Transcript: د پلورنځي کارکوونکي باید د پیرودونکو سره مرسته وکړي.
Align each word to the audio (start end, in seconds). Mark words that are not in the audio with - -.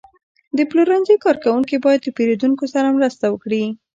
د 0.57 0.59
پلورنځي 0.69 1.15
کارکوونکي 1.25 1.75
باید 1.85 2.01
د 2.03 2.07
پیرودونکو 2.17 2.65
سره 2.73 2.95
مرسته 2.97 3.25
وکړي. 3.29 3.63